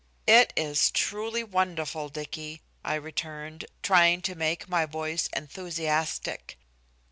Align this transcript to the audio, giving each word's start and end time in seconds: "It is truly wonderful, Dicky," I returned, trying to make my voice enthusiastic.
"It 0.25 0.51
is 0.57 0.89
truly 0.89 1.43
wonderful, 1.43 2.09
Dicky," 2.09 2.63
I 2.83 2.95
returned, 2.95 3.65
trying 3.83 4.23
to 4.23 4.33
make 4.33 4.67
my 4.67 4.87
voice 4.87 5.29
enthusiastic. 5.35 6.57